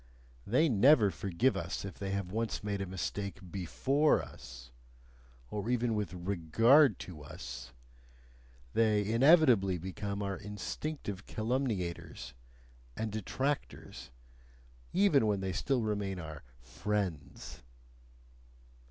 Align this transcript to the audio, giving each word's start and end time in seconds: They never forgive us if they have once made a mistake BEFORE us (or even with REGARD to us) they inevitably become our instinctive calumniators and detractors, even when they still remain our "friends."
They 0.47 0.67
never 0.67 1.11
forgive 1.11 1.55
us 1.55 1.85
if 1.85 1.99
they 1.99 2.09
have 2.09 2.31
once 2.31 2.63
made 2.63 2.81
a 2.81 2.87
mistake 2.87 3.37
BEFORE 3.51 4.23
us 4.23 4.71
(or 5.51 5.69
even 5.69 5.93
with 5.93 6.15
REGARD 6.15 6.97
to 7.01 7.21
us) 7.21 7.71
they 8.73 9.05
inevitably 9.05 9.77
become 9.77 10.23
our 10.23 10.37
instinctive 10.37 11.27
calumniators 11.27 12.33
and 12.97 13.11
detractors, 13.11 14.09
even 14.91 15.27
when 15.27 15.39
they 15.39 15.53
still 15.53 15.83
remain 15.83 16.17
our 16.17 16.41
"friends." 16.59 17.61